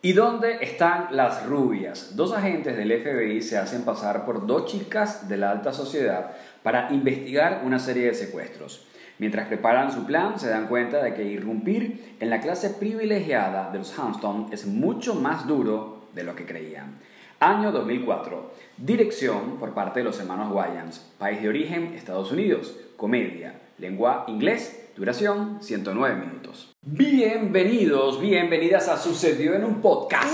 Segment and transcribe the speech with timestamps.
[0.00, 2.14] ¿Y dónde están las rubias?
[2.14, 6.92] Dos agentes del FBI se hacen pasar por dos chicas de la alta sociedad para
[6.92, 8.86] investigar una serie de secuestros.
[9.18, 13.78] Mientras preparan su plan, se dan cuenta de que irrumpir en la clase privilegiada de
[13.78, 16.94] los Hampton es mucho más duro de lo que creían.
[17.40, 18.52] Año 2004.
[18.76, 21.12] Dirección por parte de los hermanos Wayans.
[21.18, 22.76] País de origen, Estados Unidos.
[22.96, 23.54] Comedia.
[23.78, 24.90] Lengua inglés.
[24.96, 26.72] Duración 109 minutos.
[26.90, 30.32] Bienvenidos, bienvenidas a Sucedió en un podcast.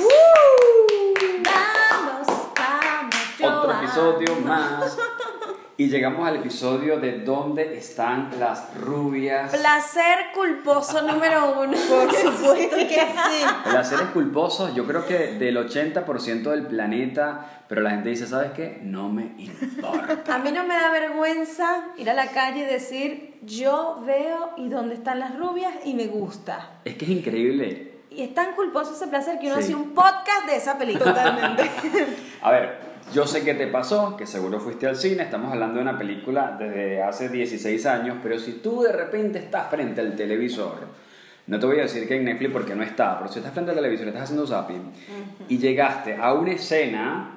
[1.43, 4.97] Vamos, vamos, Otro episodio más.
[5.77, 9.51] Y llegamos al episodio de ¿Dónde están las rubias?
[9.51, 11.73] Placer culposo número uno.
[11.73, 13.45] Por supuesto que sí.
[13.65, 18.79] Placeres culposos, yo creo que del 80% del planeta, pero la gente dice, ¿sabes qué?
[18.83, 20.37] No me importa.
[20.37, 24.69] A mí no me da vergüenza ir a la calle y decir, yo veo y
[24.69, 26.71] dónde están las rubias y me gusta.
[26.85, 27.95] Es que es increíble.
[28.11, 29.63] Y es tan culposo ese placer que uno Sí.
[29.65, 31.07] hace un podcast de esa película.
[31.13, 31.69] Totalmente.
[32.43, 35.83] A ver, yo sé que te pasó, que seguro fuiste al cine, estamos hablando de
[35.83, 40.79] una película desde hace 16 años, pero si tú de repente estás frente al televisor,
[41.47, 43.71] no te voy a decir que en Netflix porque no está, pero si estás frente
[43.71, 44.93] al televisor y estás haciendo zapping
[45.49, 47.31] y llegaste a una escena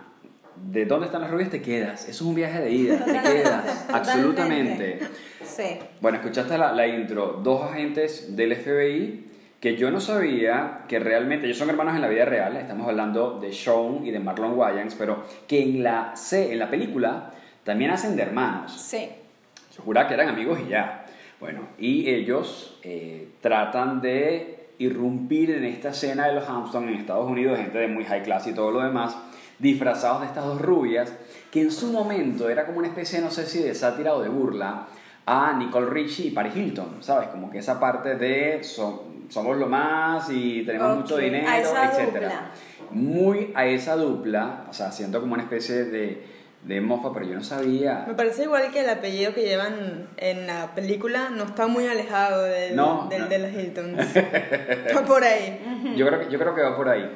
[0.55, 2.03] de dónde están las rubias, te quedas.
[2.03, 4.99] Eso es un viaje de ida, te quedas, absolutamente.
[5.43, 5.77] Sí.
[6.01, 9.27] Bueno, escuchaste la, la intro, dos agentes del FBI
[9.59, 13.39] que yo no sabía que realmente, ellos son hermanos en la vida real, estamos hablando
[13.39, 17.31] de Sean y de Marlon Wayans, pero que en la, en la película
[17.63, 18.71] también hacen de hermanos.
[18.71, 19.09] Sí.
[19.75, 21.05] Yo juraba que eran amigos y ya.
[21.39, 27.29] Bueno, y ellos eh, tratan de irrumpir en esta escena de los Hampton en Estados
[27.29, 29.17] Unidos, gente de muy high class y todo lo demás,
[29.59, 31.11] disfrazados de estas dos rubias,
[31.51, 34.29] que en su momento era como una especie, no sé si de sátira o de
[34.29, 34.87] burla,
[35.25, 37.27] a Nicole Richie y Paris Hilton, ¿sabes?
[37.29, 41.59] Como que esa parte de so- somos lo más y tenemos Ok, mucho dinero, a
[41.59, 42.05] esa etc.
[42.13, 42.51] dupla.
[42.91, 46.23] Muy a esa dupla, o sea, siento como una especie de,
[46.63, 48.05] de mofa, pero yo no sabía.
[48.07, 52.43] Me parece igual que el apellido que llevan en la película no está muy alejado
[52.43, 53.27] del, No, del no.
[53.27, 53.97] de los Hiltons.
[54.95, 55.93] Va por ahí.
[55.97, 57.09] Yo creo, que, yo creo que va por ahí.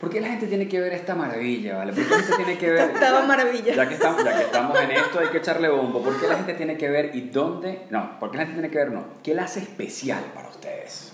[0.00, 1.92] ¿Por qué la gente tiene que ver esta maravilla, vale?
[1.92, 2.90] ¿Por qué la gente tiene que ver...
[2.94, 3.74] Estaba maravilla.
[3.74, 6.02] Ya que, estamos, ya que estamos en esto, hay que echarle bombo.
[6.02, 7.86] ¿Por qué la gente tiene que ver y dónde?
[7.90, 8.92] No, ¿por qué la gente tiene que ver?
[8.92, 9.04] No.
[9.22, 11.12] ¿Qué la hace especial para ustedes?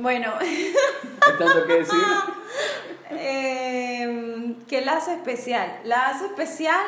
[0.00, 2.00] Bueno, ¿Hay tanto que decir?
[3.10, 5.80] eh, ¿qué la hace especial?
[5.84, 6.80] La hace especial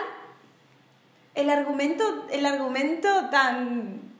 [1.35, 4.12] el argumento, el argumento tan...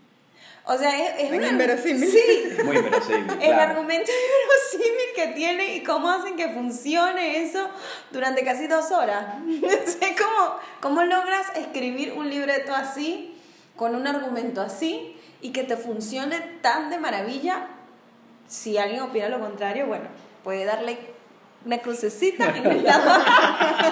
[0.65, 2.09] O sea, es, es una- inverosímil.
[2.09, 3.71] Sí, Muy inverosímil, El claro.
[3.73, 4.11] argumento
[4.43, 7.69] inverosímil que tiene y cómo hacen que funcione eso
[8.13, 9.27] durante casi dos horas.
[9.63, 13.35] O sea, ¿cómo, ¿Cómo logras escribir un libreto así,
[13.77, 17.67] con un argumento así, y que te funcione tan de maravilla?
[18.47, 20.05] Si alguien opina lo contrario, bueno,
[20.45, 20.99] puede darle
[21.65, 23.25] una crucecita en el lado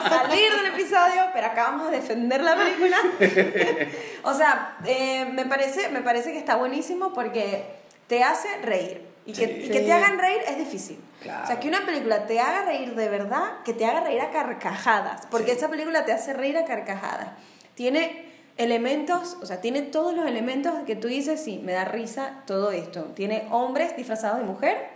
[0.09, 2.97] salir del episodio, pero acá vamos a defender la película.
[4.23, 7.65] o sea, eh, me, parece, me parece que está buenísimo porque
[8.07, 9.09] te hace reír.
[9.27, 9.71] Y que, Sí.
[9.71, 10.99] que te hagan reír es difícil.
[11.23, 11.45] Claro.
[11.45, 14.31] O sea, que una película te haga reír de verdad, que te haga reír a
[14.31, 15.27] carcajadas.
[15.31, 15.59] Porque Sí.
[15.59, 17.29] esa película te hace reír a carcajadas.
[17.75, 22.43] Tiene elementos, o sea, tiene todos los elementos que tú dices, sí, me da risa
[22.47, 23.05] todo esto.
[23.15, 24.89] Tiene hombres disfrazados de mujer,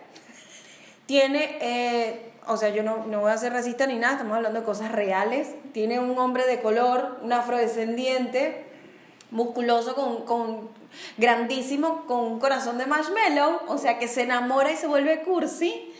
[1.06, 4.60] tiene, eh, o sea, yo no, no voy a ser racista ni nada, estamos hablando
[4.60, 5.54] de cosas reales.
[5.72, 8.64] Tiene un hombre de color, un afrodescendiente,
[9.30, 10.68] musculoso, con, con
[11.16, 15.92] grandísimo, con un corazón de marshmallow, o sea, que se enamora y se vuelve cursi.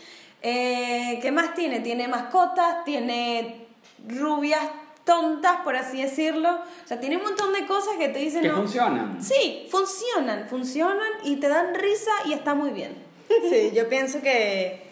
[0.42, 1.80] Eh, ¿Qué más tiene?
[1.80, 3.66] Tiene mascotas, tiene
[4.06, 4.60] rubias
[5.04, 6.50] tontas, por así decirlo.
[6.50, 8.42] O sea, tiene un montón de cosas que te dicen...
[8.42, 9.22] Que no, funcionan.
[9.22, 12.94] Sí, funcionan, funcionan y te dan risa y está muy bien.
[13.48, 14.82] Sí, yo pienso que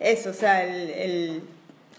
[0.00, 1.42] eso, o sea, el, el-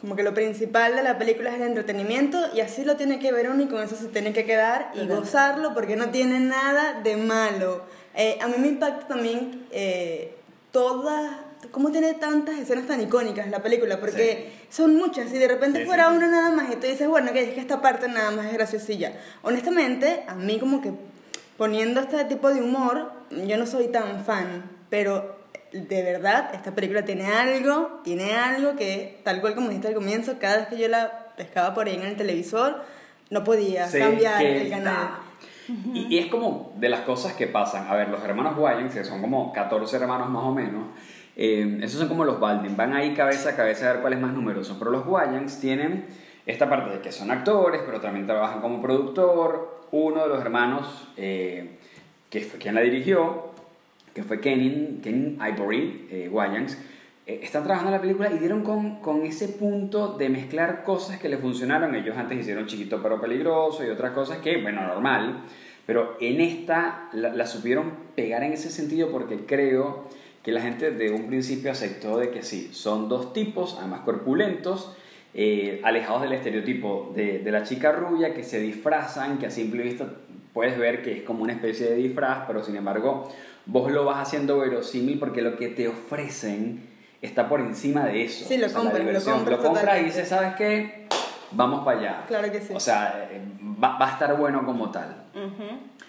[0.01, 3.31] como que lo principal de la película es el entretenimiento y así lo tiene que
[3.31, 7.01] ver uno y con eso se tiene que quedar y gozarlo porque no tiene nada
[7.03, 7.83] de malo.
[8.15, 10.33] Eh, a mí me impacta también eh,
[10.71, 11.31] todas,
[11.69, 15.85] cómo tiene tantas escenas tan icónicas la película, porque son muchas y de repente Sí,
[15.85, 16.15] fuera sí.
[16.17, 18.53] una nada más y tú dices, bueno, que es que esta parte nada más es
[18.53, 19.13] graciosilla.
[19.43, 20.93] Honestamente, a mí como que
[21.57, 25.40] poniendo este tipo de humor, yo no soy tan fan, pero
[25.71, 30.37] de verdad, esta película tiene algo, tiene algo que, tal cual como dijiste al comienzo,
[30.39, 32.83] cada vez que yo la pescaba por ahí en el televisor,
[33.29, 35.09] no podía Se cambiar el canal.
[35.93, 37.87] Y, y es como de las cosas que pasan.
[37.87, 40.87] A ver, los hermanos Wayans, que son como 14 hermanos más o menos,
[41.35, 42.75] eh, esos son como los Baldwin.
[42.75, 44.75] Van ahí cabeza a cabeza a ver cuál es más numeroso.
[44.77, 46.05] Pero los Wayans tienen
[46.45, 49.81] esta parte de que son actores, pero también trabajan como productor.
[49.91, 51.77] Uno de los hermanos, eh,
[52.29, 53.50] que fue quien la dirigió,
[54.13, 56.31] que fue Kenin, Kenin Ivory eh,
[57.27, 61.19] eh, están trabajando en la película y dieron con, con ese punto de mezclar cosas
[61.19, 61.95] que les funcionaron.
[61.95, 65.43] Ellos antes hicieron Chiquito pero Peligroso y otras cosas que, bueno, normal.
[65.85, 70.07] Pero en esta la, la supieron pegar en ese sentido porque creo
[70.43, 74.95] que la gente de un principio aceptó de que sí, son dos tipos, además corpulentos,
[75.33, 79.83] eh, alejados del estereotipo de, de la chica rubia que se disfrazan, que a simple
[79.83, 80.07] vista
[80.53, 83.31] puedes ver que es como una especie de disfraz, pero sin embargo
[83.65, 86.89] vos lo vas haciendo verosímil porque lo que te ofrecen
[87.21, 88.45] está por encima de eso.
[88.45, 91.07] Sí, lo O sea, compras, lo compras Lo compras y dices, ¿sabes qué?
[91.51, 92.23] Vamos para allá.
[92.27, 92.73] Claro que sí.
[92.73, 93.41] O sea, eh,
[93.81, 95.25] va, va a estar bueno como tal.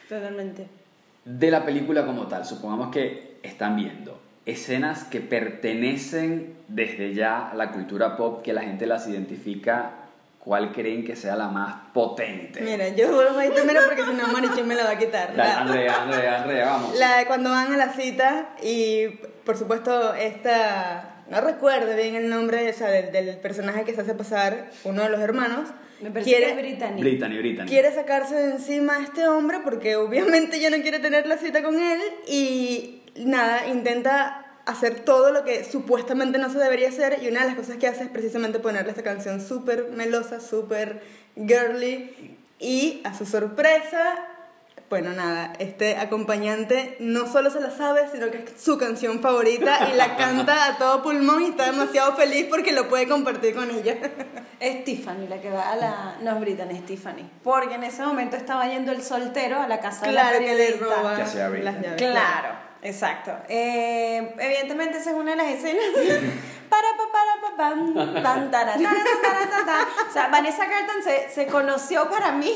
[0.08, 0.66] Totalmente.
[1.24, 7.54] De la película como tal, supongamos que están viendo escenas que pertenecen desde ya a
[7.54, 10.01] la cultura pop, que la gente las identifica,
[10.44, 12.60] ¿cuál creen que sea la más potente?
[12.60, 15.36] Mira, yo vuelvo a ir primero porque si no Marichín me la va a quitar.
[15.36, 16.98] Dale, Andrea, Andrea, Andrea, vamos.
[16.98, 19.06] La de cuando van a la cita y
[19.44, 24.00] por supuesto esta, no recuerdo bien el nombre o sea, del, del personaje que se
[24.00, 25.68] hace pasar, uno de los hermanos,
[26.00, 27.00] Me parece quiere, que es británico.
[27.00, 27.68] Brittany, Brittany.
[27.68, 31.62] quiere sacarse de encima a este hombre porque obviamente ya no quiere tener la cita
[31.62, 37.28] con él y nada, intenta hacer todo lo que supuestamente no se debería hacer y
[37.28, 41.02] una de las cosas que hace es precisamente ponerle esta canción súper melosa, súper
[41.36, 44.28] girly y a su sorpresa,
[44.88, 49.88] bueno nada, este acompañante no solo se la sabe, sino que es su canción favorita
[49.92, 53.70] y la canta a todo pulmón y está demasiado feliz porque lo puede compartir con
[53.70, 53.96] ella.
[54.60, 56.16] Es Tiffany la que va a la...
[56.20, 57.28] No es Brittany, es Tiffany.
[57.42, 60.54] Porque en ese momento estaba yendo el soltero a la casa claro de la que
[60.54, 61.64] le roba Que hacía Britney.
[61.64, 61.96] las llaves.
[61.96, 63.32] Claro, exacto.
[63.48, 65.84] Eh, evidentemente esa es una de las escenas.
[66.68, 68.86] para, pa, para, pam, pam.
[70.08, 72.52] O sea, Vanessa Carlton se, se conoció para mí.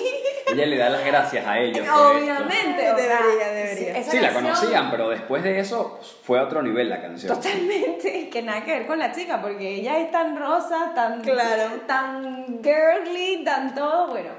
[0.47, 1.87] Ella le da las gracias a ellos.
[1.89, 2.91] Obviamente.
[2.93, 4.03] o sea, Debería, debería.
[4.03, 7.35] Sí, la canción- conocían, pero después de eso fue a otro nivel la canción.
[7.35, 11.73] Totalmente, que nada que ver con la chica, porque ella es tan rosa, tan, Claro.
[11.87, 14.09] tan girly, tan todo.
[14.09, 14.31] Bueno,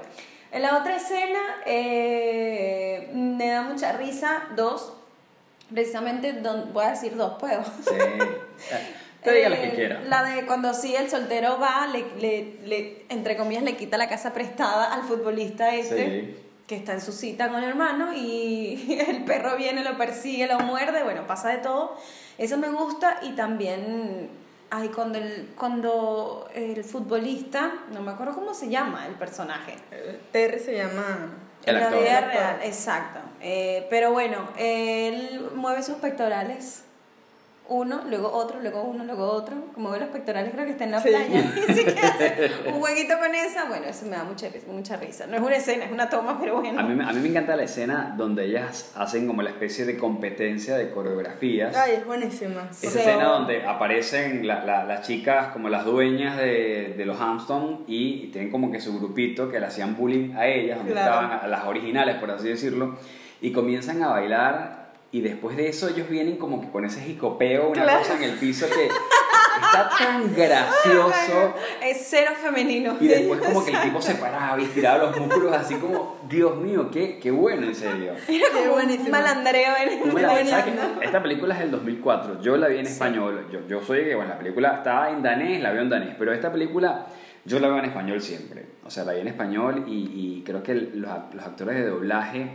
[0.50, 4.94] en la otra escena eh, me da mucha risa, dos,
[5.72, 7.62] precisamente, don- voy a decir dos, puedo.
[7.64, 7.94] Sí.
[9.22, 10.00] Te diga las que Eh, quiera.
[10.02, 14.08] La de cuando sí el soltero va, le, le, le- entre comillas, le quita la
[14.08, 15.96] casa prestada al futbolista este,
[16.36, 16.36] Sí.
[16.68, 20.60] que está en su cita con el hermano, y el perro viene, lo persigue, lo
[20.60, 21.96] muerde, bueno, pasa de todo.
[22.38, 24.30] Eso me gusta y también,
[24.70, 29.74] ay, cuando el, cuando el futbolista, no me acuerdo cómo se llama el personaje.
[30.30, 31.32] Terry se llama...
[31.68, 33.20] El en la vida real, exacto.
[33.40, 36.82] Eh, pero bueno, él mueve sus pectorales.
[37.70, 39.54] Uno, luego otro, luego uno, luego otro.
[39.74, 41.08] Como ve los pectorales, creo que está en la Sí.
[41.10, 41.52] playa.
[41.68, 43.66] Así que hace un jueguito con esa.
[43.66, 45.26] Bueno, eso me da mucha, mucha risa.
[45.26, 46.80] No es una escena, es una toma, pero bueno.
[46.80, 49.84] A mí, me- a mí me encanta la escena donde ellas hacen como la especie
[49.84, 51.76] de competencia de coreografías.
[51.76, 52.68] Ay, es buenísima.
[52.70, 57.84] Esa escena donde aparecen la- la- las chicas como las dueñas de, de los Hampton
[57.86, 61.26] y tienen como que su grupito que le hacían bullying a ellas, donde Claro.
[61.26, 62.96] estaban las originales, por así decirlo,
[63.42, 64.77] y comienzan a bailar
[65.10, 67.98] y después de eso ellos vienen como que con ese jicopeo, una Claro.
[68.00, 71.54] cosa en el piso que está tan gracioso.
[71.82, 72.96] Es cero femenino.
[73.00, 76.56] Y después como que el tipo se paraba y estiraba los músculos así como, Dios
[76.58, 78.12] mío, qué, qué bueno, en serio.
[78.26, 79.10] Qué Un buenísimo.
[79.10, 80.60] malandreo en Tú me la- Buenísimo.
[80.60, 81.04] ¿sabes qué?
[81.06, 84.30] Esta película es del 2004, yo la vi en español, yo, yo soy que, bueno,
[84.30, 87.06] la película estaba en danés, la veo en danés, pero esta película
[87.44, 90.62] yo la veo en español siempre, o sea, la vi en español y, y creo
[90.62, 92.50] que los, los actores de doblaje,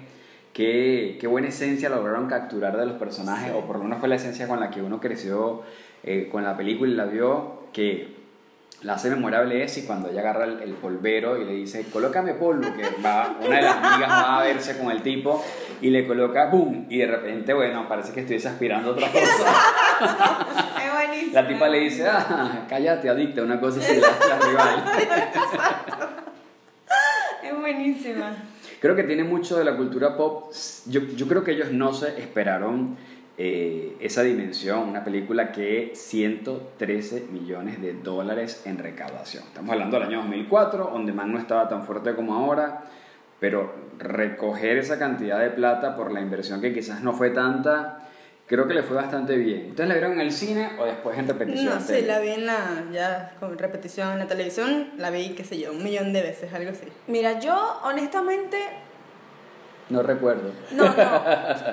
[0.54, 4.16] qué, qué buena esencia lograron capturar de los personajes, o por lo menos fue la
[4.16, 5.64] esencia con la que uno creció
[6.04, 8.24] eh, con la película y la vio, que
[8.84, 12.34] la hace memorable es y cuando ella agarra el, el polvero y le dice, colócame
[12.34, 15.44] polvo, que va, una de las amigas va a verse con el tipo
[15.82, 16.88] y le coloca, ¡boom!
[16.90, 19.54] Y de repente, bueno, parece que estuviese aspirando otra cosa.
[20.84, 21.34] Es buenísimo.
[21.34, 24.84] La tipa le dice, ah, cállate, adicta, una cosa así, la, la rival.
[27.44, 28.53] Es buenísima.
[28.84, 30.52] Creo que tiene mucho de la cultura pop.
[30.88, 32.98] Yo, creo que ellos no se esperaron
[33.38, 39.46] eh, esa dimensión, una película que 113 millones de dólares en recaudación.
[39.46, 42.84] Estamos hablando del año 2004, donde Man no estaba tan fuerte como ahora,
[43.40, 48.03] pero recoger esa cantidad de plata por la inversión que quizás no fue tanta,
[48.48, 49.70] creo que le fue bastante bien.
[49.72, 51.66] ¿Ustedes la vieron en el cine o después en repetición?
[51.66, 55.44] No, sí, la vi en la, ya con repetición en la televisión, la vi, qué
[55.44, 56.88] sé yo, un millón de veces, algo así.
[57.08, 58.58] Mira, yo honestamente
[59.90, 60.52] No recuerdo.
[60.72, 61.24] No, no.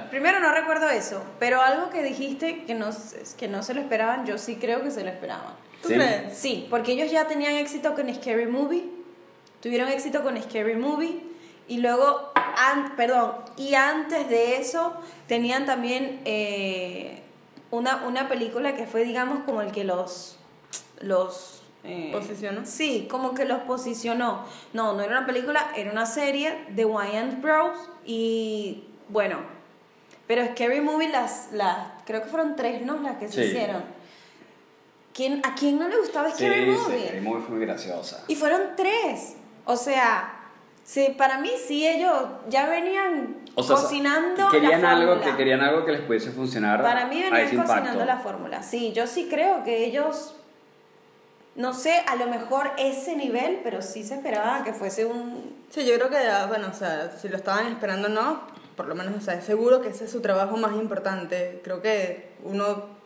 [0.10, 2.90] Primero no recuerdo eso, pero algo que dijiste que no,
[3.38, 5.54] que no se lo esperaban, yo sí creo que se lo esperaban.
[5.82, 5.94] ¿Tú ¿Sí?
[5.94, 6.36] crees?
[6.36, 8.84] Sí, porque ellos ya tenían éxito con Scary Movie,
[9.62, 11.20] tuvieron éxito con Scary Movie,
[11.68, 12.29] y luego,
[12.68, 14.94] an- perdón, y antes de eso
[15.26, 17.22] tenían también eh,
[17.70, 20.36] una, una película que fue, digamos, como el que los...
[21.00, 22.66] los eh, ¿Posicionó?
[22.66, 24.44] Sí, como que los posicionó.
[24.74, 27.78] No, no era una película, era una serie de Wayans Bros.
[28.04, 29.38] Y bueno,
[30.26, 32.98] pero Scary Movie, las, las, creo que fueron tres, ¿no?
[33.00, 33.48] Las que se Sí.
[33.48, 33.82] hicieron.
[35.14, 37.04] ¿Quién, ¿A quién no le gustaba Sí, Scary sí, Movie?
[37.06, 38.24] Scary Movie fue muy graciosa.
[38.28, 39.34] Y fueron tres.
[39.64, 40.39] O sea,
[40.84, 42.12] sí, para mí sí ellos
[42.48, 45.30] ya venían O sea, cocinando querían la algo fórmula.
[45.30, 48.04] que querían algo que les pudiese funcionar Para mí a venían ese cocinando impacto.
[48.04, 48.62] la fórmula.
[48.62, 50.34] Sí, yo sí creo que ellos,
[51.54, 55.58] no sé, a lo mejor ese nivel, pero sí se esperaba que fuese un...
[55.70, 58.40] Sí, yo creo que, ah, bueno, o sea, si lo estaban esperando o no,
[58.76, 61.60] por lo menos, o sea, es seguro que ese es su trabajo más importante.
[61.62, 62.98] Creo que uno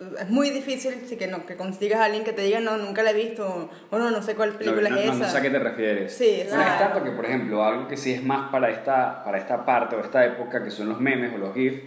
[0.00, 3.10] es muy difícil que no que consigas a alguien que te diga no nunca la
[3.10, 5.42] he visto o no no sé cuál película no, es no, esa no sé a
[5.42, 6.12] qué te refieres.
[6.12, 6.84] Sí, Bueno, es exacto.
[6.84, 10.00] tanto que, por ejemplo, algo que sí es más para esta, para esta parte o
[10.00, 11.80] esta época, que son los memes o los GIFs,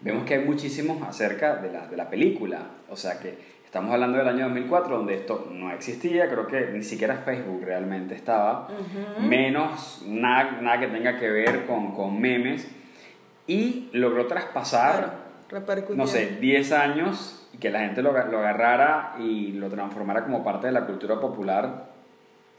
[0.00, 2.58] vemos que hay muchísimos acerca de la, de la película.
[2.90, 6.82] O sea que estamos hablando del año 2004, donde esto no existía, creo que ni
[6.82, 8.68] siquiera Facebook realmente estaba,
[9.20, 12.66] menos nada, nada que tenga que ver con, con memes,
[13.46, 19.52] y logró traspasar Claro, no sé, 10 años que la gente lo, lo agarrara y
[19.52, 21.90] lo transformara como parte de la cultura popular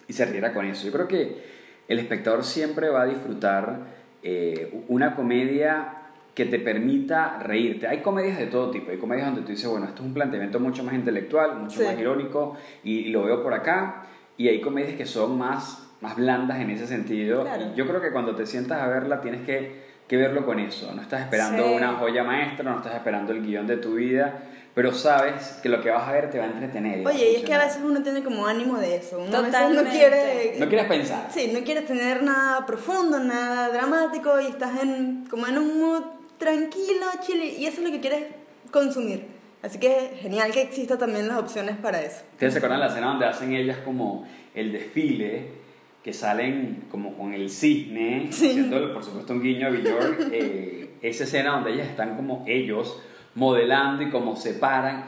[0.07, 0.85] y se riera con eso.
[0.87, 1.43] Yo creo que
[1.89, 3.79] el espectador siempre va a disfrutar
[4.23, 5.89] eh, una comedia
[6.33, 7.85] que te permita reírte.
[7.87, 8.91] Hay comedias de todo tipo.
[8.91, 11.85] Hay comedias donde tú dices, bueno, esto es un planteamiento mucho más intelectual, mucho Sí.
[11.85, 14.03] más irónico y, y lo veo por acá.
[14.37, 17.43] Y hay comedias que son más, más blandas en ese sentido.
[17.43, 17.65] Claro.
[17.73, 20.91] Y yo creo que cuando te sientas a verla tienes que, que verlo con eso.
[20.95, 21.73] No estás esperando Sí.
[21.75, 24.39] una joya maestra, no estás esperando el guion de tu vida,
[24.73, 26.99] pero sabes que lo que vas a ver te va a entretener.
[26.99, 29.17] y va a Oye, y es que a veces uno tiene como ánimo de eso.
[29.19, 29.83] Uno a veces Totalmente.
[29.83, 30.55] no quiere...
[30.59, 31.27] No quieres pensar.
[31.31, 36.03] Sí, no quieres tener nada profundo, nada dramático y estás en, como en un mood
[36.37, 38.23] tranquilo, chile, y eso es lo que quieres
[38.71, 39.25] consumir.
[39.61, 42.21] Así que genial que existan también las opciones para eso.
[42.33, 45.63] ¿Ustedes se acuerdan la escena donde hacen ellas como el desfile?
[46.03, 50.29] Que salen como con el cisne, haciendo por supuesto un guiño a Bjork.
[50.33, 52.99] eh, esa escena donde ellas están como ellos
[53.35, 55.05] modelando y como se paran.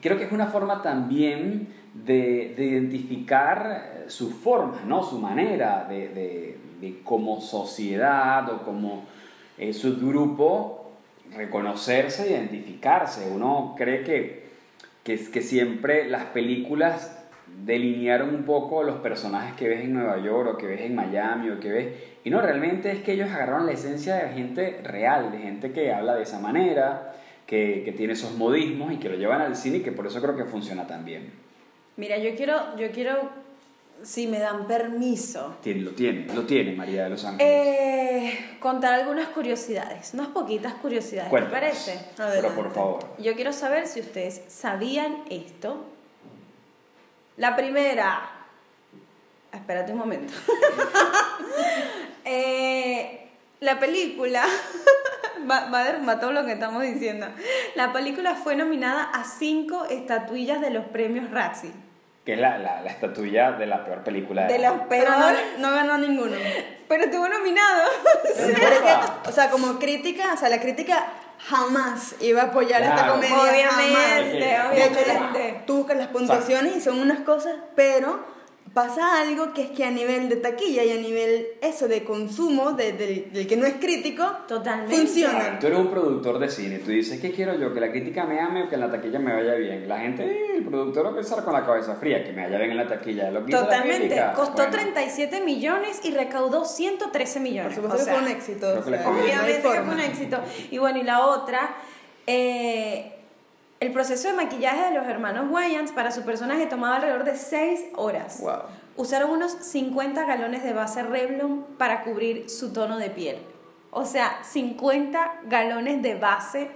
[0.00, 5.02] Creo que es una forma también de, de identificar eh, su forma, ¿no?
[5.02, 9.04] su manera de, de, de como sociedad o como
[9.56, 10.90] eh, subgrupo
[11.34, 13.30] reconocerse, identificarse.
[13.30, 14.44] Uno cree que,
[15.02, 17.20] que, que siempre las películas
[17.64, 21.50] delinearon un poco los personajes que ves en Nueva York o que ves en Miami
[21.50, 21.88] o que ves...
[22.24, 25.92] Y no, realmente es que ellos agarraron la esencia de gente real, de gente que
[25.92, 27.14] habla de esa manera,
[27.46, 30.20] que, que tiene esos modismos y que lo llevan al cine y que por eso
[30.20, 31.32] creo que funciona tan bien.
[31.96, 33.30] Mira, yo quiero, yo quiero,
[34.02, 37.46] si me dan permiso, Tiene, lo tiene, lo tiene María de los Ángeles.
[37.52, 42.00] eh, contar algunas curiosidades, unas poquitas curiosidades, ¿te parece?
[42.16, 42.56] Pero Adelante.
[42.62, 42.98] por favor.
[43.18, 45.84] Yo quiero saber si ustedes sabían esto.
[47.36, 48.30] La primera.
[49.52, 50.32] Espérate un momento.
[52.26, 53.28] Eh,
[53.60, 54.44] la película.
[55.50, 57.26] Va, va a derrumbar todo lo que estamos diciendo.
[57.74, 61.72] La película fue nominada a cinco estatuillas de los premios Razzie.
[62.24, 65.26] Que es la, la, la estatuilla de la peor película De la- los Pero no,
[65.58, 66.36] no ganó ninguno.
[66.88, 67.82] Pero estuvo nominado.
[69.24, 71.04] Que, o sea, como crítica, o sea, la crítica
[71.38, 73.12] jamás iba a apoyar esta Claro.
[73.14, 73.36] comedia.
[73.36, 74.72] Obviamente, jamás.
[74.72, 75.62] De hecho, obviamente.
[75.66, 78.24] tú buscas las puntuaciones y son unas cosas, pero
[78.72, 82.72] pasa algo que es que a nivel de taquilla y a nivel eso de consumo
[82.72, 84.96] de- del, del que no es crítico, Totalmente.
[84.96, 85.58] funciona.
[85.60, 87.72] Tú eres un productor de cine, tú dices, ¿qué quiero yo?
[87.72, 89.88] Que la crítica me ame o que en la taquilla me vaya bien.
[89.88, 92.70] La gente, el productor va a pensar con la cabeza fría, que me vaya bien
[92.72, 93.30] en la taquilla.
[93.30, 93.98] Lo que dice la Totalmente.
[94.08, 97.74] crítica, Costó bueno, 37 millones y recaudó 1crece millones.
[97.78, 98.72] Por supuesto O sea, fue un éxito.
[98.72, 100.38] Obviamente que fue un éxito.
[100.72, 101.76] Y bueno, y la otra,
[102.26, 103.12] eh,
[103.84, 107.80] el proceso de maquillaje de los hermanos Wayans para su personaje tomaba alrededor de 6
[107.96, 108.40] horas.
[108.40, 108.52] Wow.
[108.96, 113.38] Usaron unos 50 galones de base Revlon para cubrir su tono de piel.
[113.90, 116.70] O sea, 50 galones de base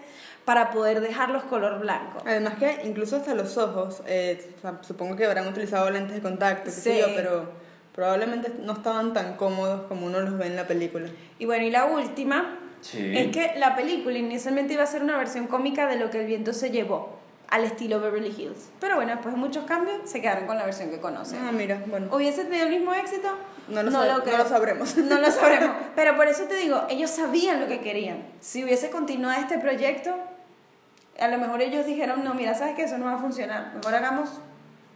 [0.44, 2.18] para poder dejarlos color blanco.
[2.26, 6.70] Además que incluso hasta los ojos, eh, supongo que habrán utilizado lentes de contacto, qué
[6.70, 7.00] sé Sí.
[7.00, 7.50] yo, pero
[7.94, 11.08] probablemente no estaban tan cómodos como uno los ve en la película.
[11.38, 13.12] Y bueno, y la última Sí.
[13.16, 16.26] es que la película inicialmente iba a ser una versión cómica de lo que el
[16.26, 17.18] viento se llevó,
[17.48, 18.68] al estilo Beverly Hills.
[18.80, 21.38] Pero bueno, después de muchos cambios, se quedaron con la versión que conocen.
[21.46, 22.14] Ah, mira, bueno.
[22.14, 23.28] ¿Hubiese tenido el mismo éxito?
[23.68, 24.38] No lo no creo.
[24.38, 24.96] lo sabremos.
[24.96, 25.74] No lo sabremos.
[25.96, 28.22] Pero por eso te digo, ellos sabían lo que querían.
[28.40, 30.14] Si hubiese continuado este proyecto,
[31.18, 33.72] a lo mejor ellos dijeron, no, mira, sabes que eso no va a funcionar.
[33.74, 34.28] Mejor hagamos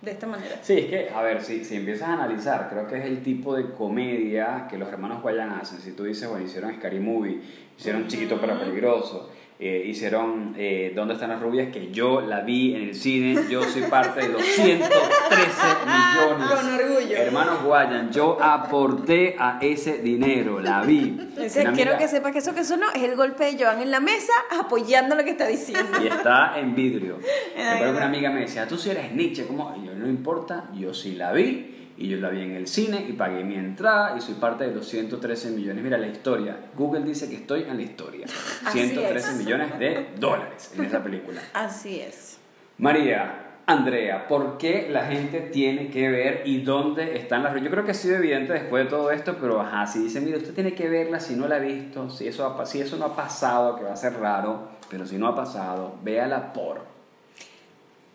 [0.03, 0.59] de esta manera.
[0.63, 3.55] Sí, es que, a ver, si, si empiezas a analizar, creo que es el tipo
[3.55, 5.79] de comedia que los hermanos Guayan hacen.
[5.79, 7.41] Si tú dices, bueno, hicieron Scary Movie,
[7.79, 9.31] hicieron Chiquito pero Peligroso,
[9.65, 11.73] eh, hicieron eh, ¿Dónde están las rubias?
[11.73, 14.89] Que yo la vi en el cine, yo soy parte de los 113
[15.87, 16.49] millones.
[16.51, 17.17] Con orgullo.
[17.17, 21.17] Hermanos Guayan, yo aporté a ese dinero, la vi.
[21.19, 23.91] Entonces, quiero amiga- que sepas que eso que sonó es el golpe de Joan en
[23.91, 25.99] la mesa apoyando lo que está diciendo.
[26.03, 27.19] Y está en vidrio.
[27.57, 29.75] Acuerdo que una amiga me decía, tú si eres Nietzsche, ¿cómo?
[29.81, 31.82] Y yo, no importa, yo sí la vi.
[31.97, 34.75] Y yo la vi en el cine y pagué mi entrada y soy parte de
[34.75, 35.85] los 113 millones.
[35.85, 36.57] Mira la historia.
[36.77, 38.27] Google dice que estoy en la historia.
[38.65, 39.37] Así 113 es.
[39.37, 41.41] millones de dólares en esa película.
[41.53, 42.39] Así es.
[42.79, 47.55] María, Andrea, ¿por qué la gente tiene que ver y dónde están las...
[47.61, 50.39] Yo creo que ha sido evidente después de todo esto, pero ajá, si dice, mire,
[50.39, 53.07] usted tiene que verla si no la ha visto, si eso, ha si eso no
[53.07, 56.81] ha pasado, que va a ser raro, pero si no ha pasado, véala por...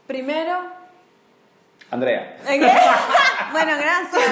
[0.06, 0.58] Primero,
[1.92, 2.38] Andrea.
[3.52, 4.24] bueno, gracias.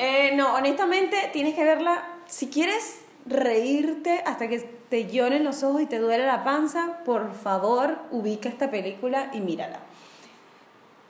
[0.00, 2.04] Eh, no, honestamente, tienes que verla.
[2.26, 7.34] Si quieres reírte hasta que te lloren los ojos y te duele la panza, por
[7.34, 9.80] favor, ubica esta película y mírala.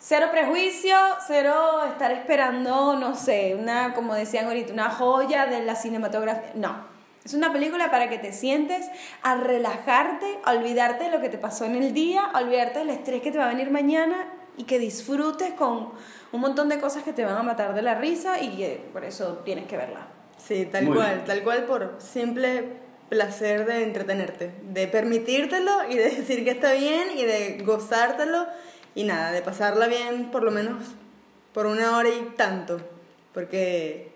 [0.00, 5.74] Cero prejuicio, cero estar esperando, no sé, una, como decían ahorita, una joya de la
[5.74, 6.52] cinematografía.
[6.54, 6.98] No.
[7.24, 8.88] Es una película para que te sientes
[9.22, 12.90] a relajarte, a olvidarte de lo que te pasó en el día, a olvidarte del
[12.90, 15.90] estrés que te va a venir mañana y que disfrutes con
[16.32, 19.04] un montón de cosas que te van a matar de la risa y que por
[19.04, 20.08] eso tienes que verla.
[20.36, 21.24] Sí, tal Muy cual, bien.
[21.26, 22.64] tal cual por simple
[23.08, 28.46] placer de entretenerte, de permitírtelo y de decir que está bien y de gozártelo
[28.94, 30.76] y nada, de pasarla bien por lo menos
[31.54, 32.80] por una hora y tanto,
[33.32, 34.10] porque,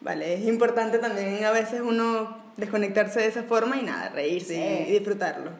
[0.00, 4.90] vale, es importante también a veces uno desconectarse de esa forma y nada, reírse Sí.
[4.90, 5.50] y disfrutarlo.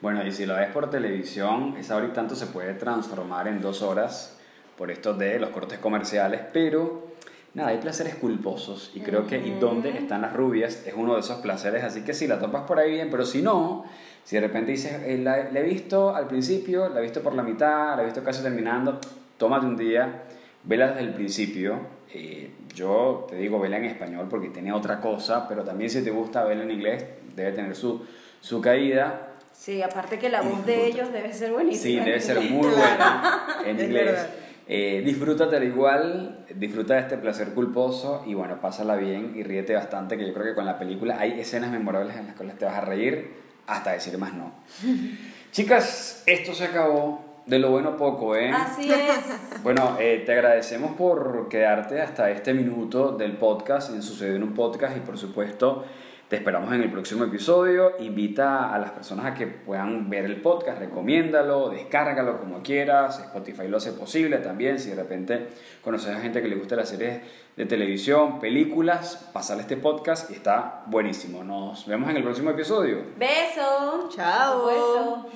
[0.00, 3.60] Bueno, y si lo ves por televisión, esa hora y tanto se puede transformar en
[3.60, 4.38] dos horas
[4.78, 7.08] por esto de los cortes comerciales, pero
[7.52, 10.86] nada, hay placeres culposos y creo que ¿y dónde están las rubias?
[10.86, 13.42] es uno de esos placeres, así que si la topas por ahí bien, pero si
[13.42, 13.84] no,
[14.24, 17.34] si de repente dices, eh, la, la he visto al principio, la he visto por
[17.34, 18.98] la mitad, la he visto casi terminando,
[19.36, 20.22] tómate un día,
[20.64, 21.78] vela desde el principio.
[22.14, 26.10] eh, yo te digo, vela en español porque tiene otra cosa, pero también si te
[26.10, 27.04] gusta verla en inglés,
[27.36, 28.06] debe tener su,
[28.40, 29.26] su caída.
[29.60, 32.02] Sí, aparte que la voz de ellos debe ser buenísima.
[32.02, 34.26] Sí, debe ser muy buena en inglés.
[34.66, 40.16] Eh, disfrútatela igual, disfruta de este placer culposo y bueno, pásala bien y ríete bastante,
[40.16, 42.74] que yo creo que con la película hay escenas memorables en las cuales te vas
[42.76, 43.34] a reír
[43.66, 44.50] hasta decir más no.
[45.52, 47.28] Chicas, esto se acabó.
[47.44, 48.50] De lo bueno poco, ¿eh?
[48.50, 48.98] Así es.
[49.62, 54.54] Bueno, eh, te agradecemos por quedarte hasta este minuto del podcast en Sucedió en un
[54.54, 55.84] Podcast y por supuesto
[56.30, 57.96] te esperamos en el próximo episodio.
[57.98, 63.18] Invita a las personas a que puedan ver el podcast, recomiéndalo, descárgalo como quieras.
[63.18, 64.78] Spotify lo hace posible también.
[64.78, 65.48] Si de repente
[65.82, 67.20] conoces a gente que le gusta las series
[67.56, 71.42] de televisión, películas, pasarle este podcast y está buenísimo.
[71.42, 73.06] Nos vemos en el próximo episodio.
[73.18, 74.08] Beso.
[74.14, 75.26] Chao.